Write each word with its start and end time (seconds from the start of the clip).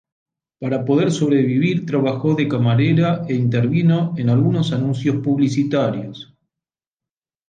Para 0.59 0.83
poder 0.83 1.11
sobrevivir 1.11 1.85
trabajó 1.85 2.33
de 2.33 2.47
camarera 2.47 3.23
e 3.29 3.35
intervino 3.35 4.15
en 4.17 4.31
algunos 4.31 4.73
anuncios 4.73 5.17
publicitarios. 5.17 6.35